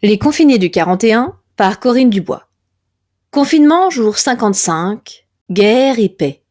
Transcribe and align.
Les 0.00 0.16
confinés 0.16 0.58
du 0.58 0.70
41 0.70 1.36
par 1.56 1.80
Corinne 1.80 2.08
Dubois. 2.08 2.48
Confinement 3.32 3.90
jour 3.90 4.16
55, 4.16 5.26
guerre 5.50 5.98
et 5.98 6.08
paix. 6.08 6.44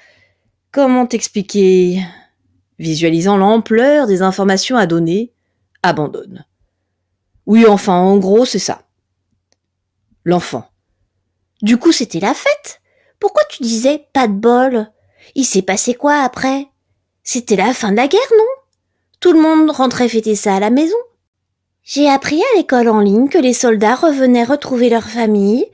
Comment 0.73 1.07
t'expliquer? 1.07 2.03
Visualisant 2.79 3.37
l'ampleur 3.37 4.07
des 4.07 4.23
informations 4.23 4.77
à 4.77 4.87
donner, 4.87 5.33
abandonne. 5.83 6.45
Oui, 7.47 7.67
enfin, 7.67 7.95
en 7.95 8.17
gros, 8.17 8.45
c'est 8.45 8.59
ça. 8.59 8.83
L'enfant. 10.25 10.71
Du 11.63 11.77
coup, 11.77 11.93
c'était 11.93 12.21
la 12.21 12.35
fête? 12.35 12.81
Pourquoi 13.19 13.43
tu 13.51 13.63
disais 13.63 14.07
pas 14.13 14.29
de 14.29 14.33
bol 14.33 14.91
Il 15.35 15.45
s'est 15.45 15.63
passé 15.63 15.95
quoi 15.95 16.23
après? 16.23 16.69
C'était 17.23 17.57
la 17.57 17.75
fin 17.75 17.91
de 17.91 17.97
la 17.97 18.09
guerre, 18.09 18.21
non? 18.39 18.45
Tout 19.21 19.33
le 19.33 19.41
monde 19.41 19.71
rentrait 19.71 20.09
fêter 20.09 20.35
ça 20.35 20.55
à 20.57 20.61
la 20.61 20.71
maison? 20.71 20.97
J'ai 21.83 22.09
appris 22.09 22.41
à 22.41 22.57
l'école 22.57 22.89
en 22.89 23.01
ligne 23.01 23.29
que 23.29 23.39
les 23.39 23.53
soldats 23.53 23.95
revenaient 23.95 24.45
retrouver 24.45 24.91
leur 24.91 25.09
famille 25.09 25.67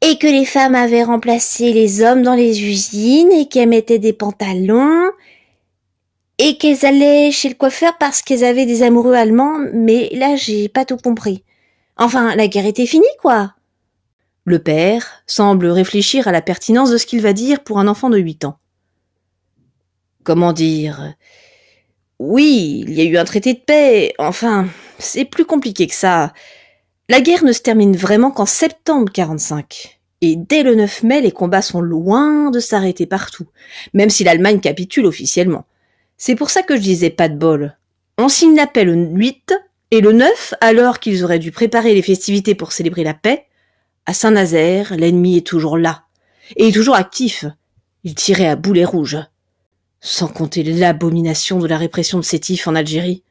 et 0.00 0.16
que 0.18 0.26
les 0.26 0.44
femmes 0.44 0.74
avaient 0.74 1.02
remplacé 1.02 1.72
les 1.72 2.02
hommes 2.02 2.22
dans 2.22 2.34
les 2.34 2.62
usines 2.62 3.32
et 3.32 3.48
qu'elles 3.48 3.68
mettaient 3.68 3.98
des 3.98 4.12
pantalons 4.12 5.10
et 6.38 6.56
qu'elles 6.56 6.86
allaient 6.86 7.32
chez 7.32 7.48
le 7.48 7.56
coiffeur 7.56 7.98
parce 7.98 8.22
qu'elles 8.22 8.44
avaient 8.44 8.66
des 8.66 8.82
amoureux 8.82 9.14
allemands, 9.14 9.58
mais 9.72 10.08
là 10.12 10.36
j'ai 10.36 10.68
pas 10.68 10.84
tout 10.84 10.96
compris. 10.96 11.42
Enfin, 11.96 12.36
la 12.36 12.46
guerre 12.46 12.66
était 12.66 12.86
finie, 12.86 13.06
quoi. 13.20 13.54
Le 14.44 14.60
père 14.60 15.24
semble 15.26 15.66
réfléchir 15.66 16.28
à 16.28 16.32
la 16.32 16.40
pertinence 16.40 16.90
de 16.90 16.96
ce 16.96 17.06
qu'il 17.06 17.20
va 17.20 17.32
dire 17.32 17.64
pour 17.64 17.80
un 17.80 17.88
enfant 17.88 18.08
de 18.08 18.18
huit 18.18 18.44
ans. 18.44 18.58
Comment 20.22 20.52
dire? 20.52 21.14
Oui, 22.20 22.84
il 22.86 22.94
y 22.94 23.00
a 23.00 23.04
eu 23.04 23.16
un 23.16 23.24
traité 23.24 23.54
de 23.54 23.58
paix, 23.58 24.14
enfin, 24.18 24.68
c'est 24.98 25.24
plus 25.24 25.44
compliqué 25.44 25.86
que 25.86 25.94
ça. 25.94 26.32
La 27.08 27.20
guerre 27.20 27.44
ne 27.44 27.52
se 27.52 27.60
termine 27.60 27.96
vraiment 27.96 28.30
qu'en 28.30 28.46
septembre 28.46 29.10
45. 29.12 30.00
Et 30.20 30.36
dès 30.36 30.62
le 30.62 30.74
9 30.74 31.04
mai, 31.04 31.20
les 31.20 31.32
combats 31.32 31.62
sont 31.62 31.80
loin 31.80 32.50
de 32.50 32.60
s'arrêter 32.60 33.06
partout, 33.06 33.46
même 33.94 34.10
si 34.10 34.24
l'Allemagne 34.24 34.60
capitule 34.60 35.06
officiellement. 35.06 35.64
C'est 36.16 36.34
pour 36.34 36.50
ça 36.50 36.62
que 36.62 36.76
je 36.76 36.82
disais 36.82 37.10
pas 37.10 37.28
de 37.28 37.36
bol. 37.36 37.76
On 38.18 38.28
signe 38.28 38.56
la 38.56 38.66
paix 38.66 38.84
le 38.84 38.94
8, 38.94 39.54
et 39.90 40.00
le 40.00 40.12
9, 40.12 40.54
alors 40.60 40.98
qu'ils 40.98 41.24
auraient 41.24 41.38
dû 41.38 41.50
préparer 41.50 41.94
les 41.94 42.02
festivités 42.02 42.54
pour 42.54 42.72
célébrer 42.72 43.04
la 43.04 43.14
paix, 43.14 43.46
à 44.04 44.12
Saint-Nazaire, 44.12 44.94
l'ennemi 44.96 45.36
est 45.36 45.46
toujours 45.46 45.78
là. 45.78 46.04
Et 46.56 46.72
toujours 46.72 46.94
actif. 46.94 47.44
Il 48.04 48.14
tirait 48.14 48.48
à 48.48 48.56
boulet 48.56 48.84
rouge. 48.84 49.18
Sans 50.00 50.28
compter 50.28 50.62
l'abomination 50.62 51.58
de 51.58 51.66
la 51.66 51.76
répression 51.76 52.18
de 52.18 52.24
Sétif 52.24 52.68
en 52.68 52.74
Algérie. 52.74 53.22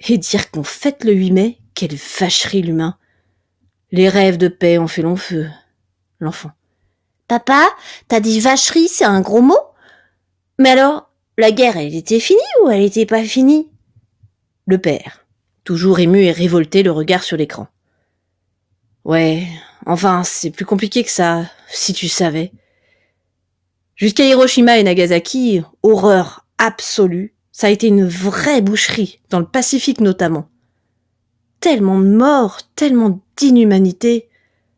Et 0.00 0.18
dire 0.18 0.50
qu'on 0.50 0.64
fête 0.64 1.04
le 1.04 1.12
8 1.12 1.30
mai, 1.32 1.58
quelle 1.74 1.96
vacherie 2.18 2.62
l'humain. 2.62 2.98
Les 3.90 4.08
rêves 4.08 4.38
de 4.38 4.48
paix 4.48 4.78
ont 4.78 4.88
fait 4.88 5.02
long 5.02 5.16
feu. 5.16 5.48
L'enfant. 6.20 6.50
Papa, 7.28 7.68
t'as 8.08 8.20
dit 8.20 8.40
vacherie, 8.40 8.88
c'est 8.88 9.04
un 9.04 9.20
gros 9.20 9.40
mot? 9.40 9.58
Mais 10.58 10.70
alors, 10.70 11.10
la 11.38 11.50
guerre, 11.50 11.76
elle 11.76 11.94
était 11.94 12.20
finie 12.20 12.40
ou 12.62 12.70
elle 12.70 12.82
était 12.82 13.06
pas 13.06 13.24
finie? 13.24 13.70
Le 14.66 14.78
père, 14.78 15.26
toujours 15.64 15.98
ému 15.98 16.22
et 16.22 16.32
révolté, 16.32 16.82
le 16.82 16.92
regard 16.92 17.22
sur 17.22 17.36
l'écran. 17.36 17.68
Ouais, 19.04 19.46
enfin, 19.84 20.22
c'est 20.24 20.50
plus 20.50 20.64
compliqué 20.64 21.04
que 21.04 21.10
ça, 21.10 21.44
si 21.68 21.92
tu 21.92 22.08
savais. 22.08 22.52
Jusqu'à 23.96 24.24
Hiroshima 24.24 24.78
et 24.78 24.82
Nagasaki, 24.82 25.62
horreur 25.82 26.46
absolue, 26.58 27.33
ça 27.54 27.68
a 27.68 27.70
été 27.70 27.86
une 27.86 28.04
vraie 28.04 28.60
boucherie, 28.60 29.20
dans 29.30 29.38
le 29.38 29.46
Pacifique 29.46 30.00
notamment. 30.00 30.48
Tellement 31.60 32.00
de 32.00 32.08
morts, 32.08 32.58
tellement 32.74 33.20
d'inhumanité. 33.36 34.28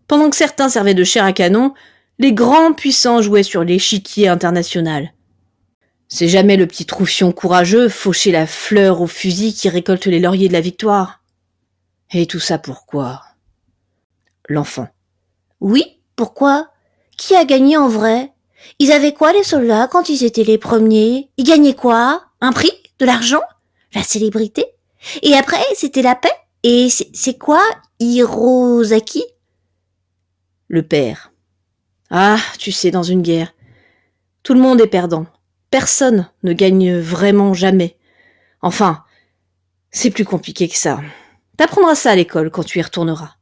Pendant 0.06 0.28
que 0.28 0.36
certains 0.36 0.68
servaient 0.68 0.92
de 0.92 1.02
chair 1.02 1.24
à 1.24 1.32
canon, 1.32 1.72
les 2.18 2.34
grands 2.34 2.74
puissants 2.74 3.22
jouaient 3.22 3.42
sur 3.42 3.64
l'échiquier 3.64 4.28
international. 4.28 5.14
C'est 6.08 6.28
jamais 6.28 6.58
le 6.58 6.66
petit 6.66 6.84
troufion 6.84 7.32
courageux 7.32 7.88
faucher 7.88 8.30
la 8.30 8.46
fleur 8.46 9.00
au 9.00 9.06
fusil 9.06 9.54
qui 9.54 9.70
récolte 9.70 10.04
les 10.04 10.20
lauriers 10.20 10.48
de 10.48 10.52
la 10.52 10.60
victoire. 10.60 11.22
Et 12.12 12.26
tout 12.26 12.40
ça 12.40 12.58
pourquoi? 12.58 13.22
L'enfant. 14.50 14.88
Oui, 15.60 15.98
pourquoi? 16.14 16.68
Qui 17.16 17.34
a 17.36 17.46
gagné 17.46 17.78
en 17.78 17.88
vrai? 17.88 18.32
Ils 18.78 18.92
avaient 18.92 19.14
quoi 19.14 19.32
les 19.32 19.44
soldats 19.44 19.88
quand 19.90 20.10
ils 20.10 20.24
étaient 20.24 20.44
les 20.44 20.58
premiers? 20.58 21.30
Ils 21.38 21.44
gagnaient 21.44 21.74
quoi? 21.74 22.25
Un 22.40 22.52
prix 22.52 22.72
De 22.98 23.06
l'argent 23.06 23.40
La 23.94 24.02
célébrité 24.02 24.64
Et 25.22 25.34
après, 25.34 25.62
c'était 25.74 26.02
la 26.02 26.14
paix 26.14 26.32
Et 26.62 26.88
c'est 26.90 27.38
quoi 27.38 27.62
Hirosaki 27.98 29.24
Le 30.68 30.82
père. 30.82 31.32
Ah, 32.10 32.38
tu 32.58 32.72
sais, 32.72 32.90
dans 32.90 33.02
une 33.02 33.22
guerre, 33.22 33.52
tout 34.42 34.54
le 34.54 34.60
monde 34.60 34.80
est 34.80 34.86
perdant. 34.86 35.26
Personne 35.70 36.28
ne 36.42 36.52
gagne 36.52 36.98
vraiment 36.98 37.52
jamais. 37.52 37.96
Enfin, 38.62 39.02
c'est 39.90 40.10
plus 40.10 40.24
compliqué 40.24 40.68
que 40.68 40.76
ça. 40.76 41.00
T'apprendras 41.56 41.94
ça 41.94 42.10
à 42.10 42.16
l'école 42.16 42.50
quand 42.50 42.64
tu 42.64 42.78
y 42.78 42.82
retourneras. 42.82 43.36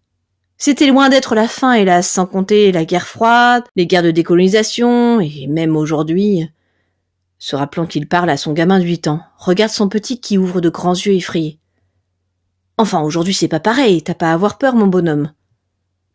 C'était 0.57 0.87
loin 0.87 1.09
d'être 1.09 1.35
la 1.35 1.49
fin, 1.49 1.73
hélas, 1.73 2.09
sans 2.09 2.27
compter 2.27 2.73
la 2.73 2.85
guerre 2.85 3.09
froide, 3.09 3.65
les 3.77 3.87
guerres 3.87 4.05
de 4.05 4.13
décolonisation, 4.13 5.21
et 5.21 5.47
même 5.49 5.77
aujourd'hui, 5.77 6.49
se 7.39 7.57
rappelant 7.57 7.87
qu'il 7.87 8.09
parle 8.09 8.31
à 8.31 8.37
son 8.37 8.53
gamin 8.53 8.79
de 8.79 8.85
huit 8.85 9.07
ans, 9.07 9.21
regarde 9.37 9.73
son 9.73 9.89
petit 9.89 10.21
qui 10.21 10.39
ouvre 10.39 10.61
de 10.61 10.69
grands 10.69 10.95
yeux 10.95 11.15
effrayés. 11.15 11.61
Enfin, 12.79 13.03
aujourd'hui 13.03 13.35
c'est 13.35 13.49
pas 13.49 13.61
pareil, 13.61 14.03
t'as 14.03 14.15
pas 14.15 14.31
à 14.31 14.35
avoir 14.35 14.59
peur, 14.59 14.75
mon 14.75 14.87
bonhomme. 14.87 15.33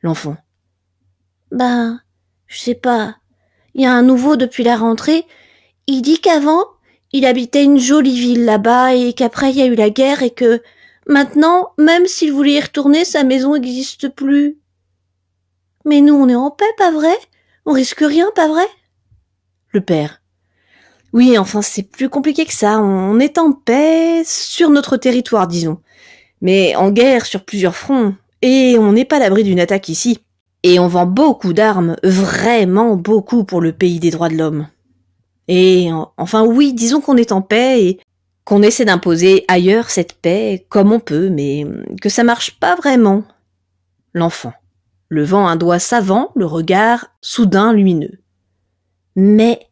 L'enfant. 0.01 0.38
Ben, 1.51 2.01
je 2.48 2.60
sais 2.60 2.75
pas. 2.75 3.16
Il 3.74 3.81
y 3.81 3.86
a 3.86 3.94
un 3.94 4.01
nouveau 4.01 4.36
depuis 4.36 4.63
la 4.63 4.77
rentrée. 4.77 5.25
Il 5.88 6.01
dit 6.01 6.19
qu'avant, 6.19 6.66
il 7.12 7.25
habitait 7.25 7.63
une 7.63 7.80
jolie 7.80 8.19
ville 8.19 8.45
là-bas 8.45 8.95
et 8.95 9.13
qu'après 9.13 9.51
il 9.51 9.57
y 9.57 9.62
a 9.62 9.66
eu 9.66 9.75
la 9.75 9.89
guerre 9.89 10.21
et 10.21 10.31
que 10.31 10.62
maintenant, 11.07 11.74
même 11.77 12.06
s'il 12.06 12.33
voulait 12.33 12.54
y 12.54 12.60
retourner, 12.60 13.06
sa 13.06 13.24
maison 13.24 13.54
n'existe 13.54 14.10
plus. 14.10 14.60
Mais 15.86 16.01
nous, 16.01 16.13
on 16.13 16.30
est 16.30 16.36
en 16.36 16.51
paix, 16.51 16.66
pas 16.77 16.92
vrai? 16.92 17.16
On 17.66 17.74
risque 17.74 18.01
rien, 18.01 18.30
pas 18.36 18.48
vrai? 18.48 18.68
Le 19.69 19.81
père. 19.81 20.21
Oui, 21.13 21.38
enfin, 21.38 21.61
c'est 21.61 21.83
plus 21.83 22.09
compliqué 22.09 22.45
que 22.45 22.53
ça. 22.53 22.79
On 22.79 23.19
est 23.19 23.38
en 23.38 23.51
paix 23.51 24.23
sur 24.25 24.69
notre 24.69 24.97
territoire, 24.97 25.47
disons. 25.47 25.79
Mais 26.41 26.75
en 26.75 26.91
guerre 26.91 27.25
sur 27.25 27.44
plusieurs 27.44 27.75
fronts, 27.75 28.15
et 28.41 28.77
on 28.79 28.94
n'est 28.94 29.06
pas 29.06 29.17
à 29.17 29.19
l'abri 29.19 29.44
d'une 29.44 29.59
attaque 29.59 29.89
ici. 29.89 30.19
Et 30.63 30.79
on 30.79 30.88
vend 30.88 31.06
beaucoup 31.06 31.53
d'armes, 31.53 31.95
vraiment 32.03 32.95
beaucoup 32.95 33.44
pour 33.44 33.61
le 33.61 33.71
pays 33.71 34.00
des 34.00 34.11
droits 34.11 34.29
de 34.29 34.35
l'homme. 34.35 34.67
Et 35.47 35.89
enfin 36.17 36.45
oui, 36.45 36.73
disons 36.73 37.01
qu'on 37.01 37.17
est 37.17 37.31
en 37.31 37.41
paix 37.41 37.83
et 37.83 38.00
qu'on 38.44 38.61
essaie 38.61 38.85
d'imposer 38.85 39.45
ailleurs 39.47 39.89
cette 39.89 40.13
paix 40.13 40.65
comme 40.69 40.91
on 40.91 41.00
peut, 41.00 41.29
mais 41.29 41.65
que 42.01 42.09
ça 42.09 42.23
marche 42.23 42.59
pas 42.59 42.75
vraiment. 42.75 43.23
L'enfant, 44.13 44.53
levant 45.07 45.47
un 45.47 45.56
doigt 45.56 45.79
savant, 45.79 46.31
le 46.35 46.45
regard 46.45 47.07
soudain 47.21 47.73
lumineux. 47.73 48.19
Mais 49.15 49.69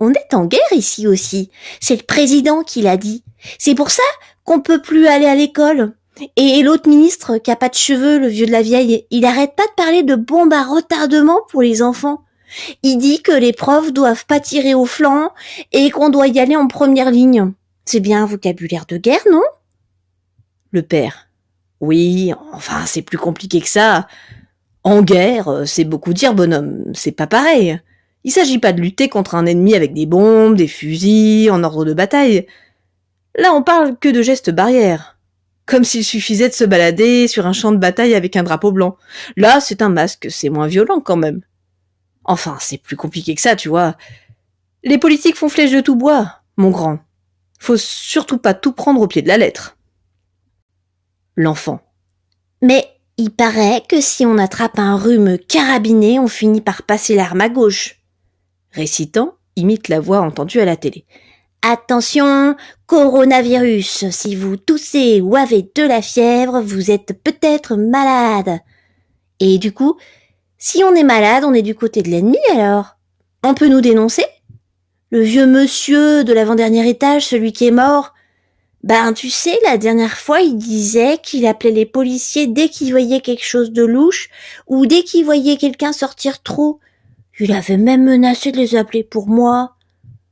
on 0.00 0.12
est 0.12 0.34
en 0.34 0.46
guerre 0.46 0.60
ici 0.72 1.06
aussi. 1.06 1.50
C'est 1.80 1.96
le 1.96 2.02
président 2.02 2.62
qui 2.62 2.82
l'a 2.82 2.96
dit. 2.96 3.24
C'est 3.58 3.74
pour 3.74 3.90
ça 3.90 4.02
qu'on 4.44 4.60
peut 4.60 4.80
plus 4.80 5.06
aller 5.06 5.26
à 5.26 5.34
l'école. 5.34 5.94
Et 6.36 6.62
l'autre 6.62 6.88
ministre 6.88 7.38
qui 7.38 7.50
a 7.50 7.56
pas 7.56 7.68
de 7.68 7.74
cheveux, 7.74 8.18
le 8.18 8.28
vieux 8.28 8.46
de 8.46 8.52
la 8.52 8.62
vieille, 8.62 9.06
il 9.10 9.24
arrête 9.24 9.54
pas 9.54 9.66
de 9.66 9.82
parler 9.82 10.02
de 10.02 10.16
bombes 10.16 10.52
à 10.52 10.64
retardement 10.64 11.40
pour 11.48 11.62
les 11.62 11.82
enfants. 11.82 12.22
Il 12.82 12.96
dit 12.96 13.22
que 13.22 13.32
les 13.32 13.52
profs 13.52 13.92
doivent 13.92 14.26
pas 14.26 14.40
tirer 14.40 14.74
au 14.74 14.86
flanc 14.86 15.32
et 15.72 15.90
qu'on 15.90 16.08
doit 16.08 16.28
y 16.28 16.40
aller 16.40 16.56
en 16.56 16.66
première 16.66 17.10
ligne. 17.10 17.52
C'est 17.84 18.00
bien 18.00 18.22
un 18.22 18.26
vocabulaire 18.26 18.86
de 18.86 18.96
guerre, 18.96 19.20
non? 19.30 19.42
Le 20.72 20.82
père. 20.82 21.28
Oui, 21.80 22.32
enfin, 22.52 22.84
c'est 22.86 23.02
plus 23.02 23.18
compliqué 23.18 23.60
que 23.60 23.68
ça. 23.68 24.08
En 24.82 25.02
guerre, 25.02 25.62
c'est 25.66 25.84
beaucoup 25.84 26.12
dire, 26.12 26.34
bonhomme. 26.34 26.84
C'est 26.94 27.12
pas 27.12 27.26
pareil. 27.26 27.80
Il 28.24 28.32
s'agit 28.32 28.58
pas 28.58 28.72
de 28.72 28.80
lutter 28.80 29.08
contre 29.08 29.34
un 29.34 29.46
ennemi 29.46 29.74
avec 29.74 29.94
des 29.94 30.06
bombes, 30.06 30.56
des 30.56 30.68
fusils, 30.68 31.50
en 31.50 31.62
ordre 31.62 31.84
de 31.84 31.94
bataille. 31.94 32.46
Là, 33.36 33.52
on 33.54 33.62
parle 33.62 33.96
que 33.98 34.08
de 34.08 34.22
gestes 34.22 34.50
barrières. 34.50 35.18
Comme 35.66 35.84
s'il 35.84 36.04
suffisait 36.04 36.48
de 36.48 36.54
se 36.54 36.64
balader 36.64 37.28
sur 37.28 37.46
un 37.46 37.52
champ 37.52 37.72
de 37.72 37.76
bataille 37.76 38.14
avec 38.14 38.36
un 38.36 38.42
drapeau 38.42 38.72
blanc. 38.72 38.96
Là, 39.36 39.60
c'est 39.60 39.82
un 39.82 39.90
masque, 39.90 40.28
c'est 40.30 40.48
moins 40.48 40.66
violent 40.66 41.00
quand 41.00 41.16
même. 41.16 41.42
Enfin, 42.24 42.56
c'est 42.60 42.78
plus 42.78 42.96
compliqué 42.96 43.34
que 43.34 43.40
ça, 43.40 43.54
tu 43.54 43.68
vois. 43.68 43.96
Les 44.82 44.98
politiques 44.98 45.36
font 45.36 45.48
flèche 45.48 45.72
de 45.72 45.80
tout 45.80 45.96
bois, 45.96 46.40
mon 46.56 46.70
grand. 46.70 46.98
Faut 47.58 47.76
surtout 47.76 48.38
pas 48.38 48.54
tout 48.54 48.72
prendre 48.72 49.00
au 49.00 49.06
pied 49.06 49.22
de 49.22 49.28
la 49.28 49.38
lettre. 49.38 49.76
L'enfant. 51.36 51.80
Mais 52.62 52.88
il 53.16 53.30
paraît 53.30 53.82
que 53.88 54.00
si 54.00 54.26
on 54.26 54.38
attrape 54.38 54.78
un 54.78 54.96
rhume 54.96 55.38
carabiné, 55.38 56.18
on 56.18 56.28
finit 56.28 56.60
par 56.60 56.82
passer 56.82 57.14
l'arme 57.14 57.40
à 57.40 57.48
gauche. 57.48 57.97
Récitant, 58.72 59.34
imite 59.56 59.88
la 59.88 60.00
voix 60.00 60.20
entendue 60.20 60.60
à 60.60 60.64
la 60.64 60.76
télé. 60.76 61.04
Attention, 61.62 62.56
coronavirus, 62.86 64.10
si 64.10 64.36
vous 64.36 64.56
toussez 64.56 65.20
ou 65.20 65.34
avez 65.36 65.68
de 65.74 65.82
la 65.82 66.02
fièvre, 66.02 66.60
vous 66.60 66.90
êtes 66.90 67.20
peut-être 67.24 67.76
malade. 67.76 68.60
Et 69.40 69.58
du 69.58 69.72
coup, 69.72 69.96
si 70.56 70.84
on 70.84 70.94
est 70.94 71.04
malade, 71.04 71.44
on 71.44 71.54
est 71.54 71.62
du 71.62 71.74
côté 71.74 72.02
de 72.02 72.10
l'ennemi 72.10 72.38
alors. 72.52 72.96
On 73.42 73.54
peut 73.54 73.68
nous 73.68 73.80
dénoncer? 73.80 74.24
Le 75.10 75.22
vieux 75.22 75.46
monsieur 75.46 76.22
de 76.22 76.32
l'avant-dernier 76.32 76.88
étage, 76.88 77.26
celui 77.26 77.52
qui 77.52 77.66
est 77.66 77.72
mort, 77.72 78.14
ben 78.84 79.12
tu 79.12 79.28
sais, 79.28 79.58
la 79.64 79.78
dernière 79.78 80.18
fois 80.18 80.40
il 80.40 80.56
disait 80.56 81.18
qu'il 81.22 81.46
appelait 81.46 81.72
les 81.72 81.86
policiers 81.86 82.46
dès 82.46 82.68
qu'il 82.68 82.90
voyait 82.90 83.20
quelque 83.20 83.44
chose 83.44 83.72
de 83.72 83.82
louche 83.82 84.28
ou 84.66 84.86
dès 84.86 85.02
qu'il 85.02 85.24
voyait 85.24 85.56
quelqu'un 85.56 85.92
sortir 85.92 86.42
trop. 86.42 86.78
Il 87.40 87.52
avait 87.52 87.76
même 87.76 88.04
menacé 88.04 88.50
de 88.52 88.56
les 88.56 88.74
appeler 88.74 89.04
pour 89.04 89.28
moi. 89.28 89.76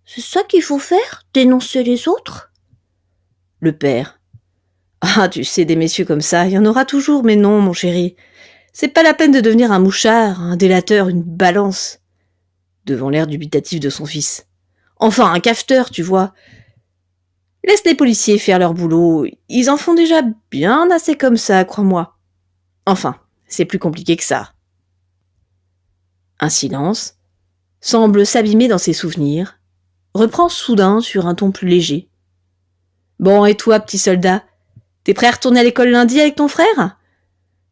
C'est 0.05 0.21
ça 0.21 0.43
qu'il 0.43 0.63
faut 0.63 0.79
faire? 0.79 1.25
Dénoncer 1.35 1.83
les 1.83 2.09
autres? 2.09 2.53
Le 3.61 3.73
père. 3.73 4.21
Ah, 5.01 5.29
tu 5.29 5.45
sais, 5.45 5.65
des 5.65 5.77
messieurs 5.77 6.05
comme 6.05 6.21
ça, 6.21 6.47
il 6.47 6.53
y 6.53 6.59
en 6.59 6.65
aura 6.65 6.85
toujours, 6.85 7.23
mais 7.23 7.37
non, 7.37 7.61
mon 7.61 7.73
chéri. 7.73 8.17
C'est 8.73 8.89
pas 8.89 9.03
la 9.03 9.15
peine 9.15 9.33
de 9.33 9.41
devenir 9.41 9.73
un 9.73 9.79
mouchard, 9.79 10.41
un 10.41 10.57
délateur, 10.57 11.09
une 11.09 11.23
balance. 11.23 12.01
Devant 12.85 13.09
l'air 13.09 13.27
dubitatif 13.27 13.81
de 13.81 13.91
son 13.91 14.05
fils. 14.05 14.47
Enfin, 14.97 15.33
un 15.33 15.41
cafeteur, 15.41 15.91
tu 15.91 16.03
vois. 16.03 16.35
Laisse 17.65 17.85
les 17.85 17.95
policiers 17.95 18.39
faire 18.39 18.59
leur 18.59 18.75
boulot. 18.75 19.27
Ils 19.49 19.71
en 19.71 19.77
font 19.77 19.95
déjà 19.95 20.23
bien 20.51 20.91
assez 20.91 21.17
comme 21.17 21.37
ça, 21.37 21.65
crois-moi. 21.65 22.17
Enfin, 22.85 23.17
c'est 23.47 23.65
plus 23.65 23.79
compliqué 23.79 24.17
que 24.17 24.25
ça. 24.25 24.53
Un 26.41 26.49
silence 26.49 27.15
semble 27.81 28.27
s'abîmer 28.27 28.69
dans 28.69 28.79
ses 28.79 28.93
souvenirs, 28.93 29.59
reprend 30.15 30.49
soudain 30.49 31.01
sur 31.01 31.27
un 31.27 31.35
ton 31.35 31.53
plus 31.53 31.69
léger. 31.69 32.09
Bon, 33.19 33.45
et 33.45 33.55
toi, 33.55 33.81
petit 33.81 33.99
soldat, 33.99 34.45
t'es 35.05 35.15
prêt 35.15 35.29
à 35.29 35.33
retourner 35.33 35.61
à 35.61 35.65
l'école 35.65 35.89
lundi 35.89 36.21
avec 36.21 36.37
ton 36.37 36.49
frère? 36.49 36.99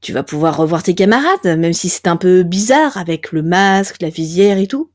Tu 0.01 0.13
vas 0.13 0.23
pouvoir 0.23 0.57
revoir 0.57 0.83
tes 0.83 0.95
camarades, 0.95 1.59
même 1.59 1.73
si 1.73 1.89
c'est 1.89 2.09
un 2.09 2.17
peu 2.17 2.43
bizarre 2.43 2.97
avec 2.97 3.33
le 3.33 3.43
masque, 3.43 4.01
la 4.01 4.11
visière 4.11 4.59
et 4.59 4.67
tout. 4.67 4.91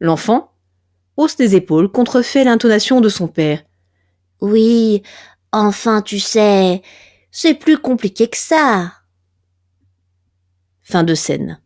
L'enfant 0.00 0.52
hausse 1.18 1.38
les 1.38 1.56
épaules, 1.56 1.90
contrefait 1.90 2.44
l'intonation 2.44 3.00
de 3.00 3.08
son 3.08 3.28
père. 3.28 3.62
Oui, 4.40 5.02
enfin, 5.52 6.00
tu 6.00 6.20
sais, 6.20 6.80
c'est 7.30 7.54
plus 7.54 7.76
compliqué 7.76 8.28
que 8.28 8.36
ça. 8.36 8.92
Fin 10.80 11.02
de 11.02 11.14
scène. 11.14 11.60